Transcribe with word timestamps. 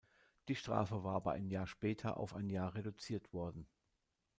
Die 0.47 0.55
Strafe 0.55 1.03
war 1.03 1.13
aber 1.13 1.33
ein 1.33 1.51
Jahr 1.51 1.67
später 1.67 2.17
auf 2.17 2.33
ein 2.33 2.49
Jahr 2.49 2.73
reduziert 2.73 3.33
worden. 3.33 3.67